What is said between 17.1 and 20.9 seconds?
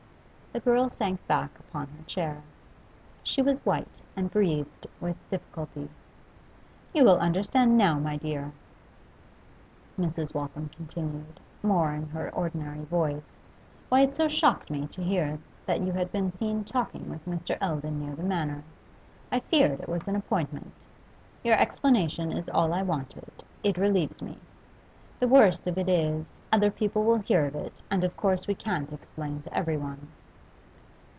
Mr. Eldon near the Manor. I feared it was an appointment.